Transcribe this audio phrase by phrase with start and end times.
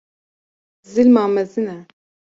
[0.91, 1.79] zilma mezin e.